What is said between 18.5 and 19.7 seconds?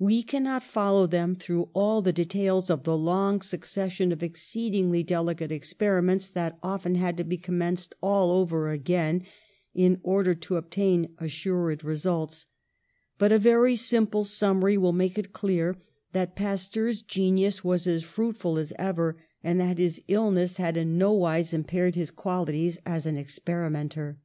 as ever, and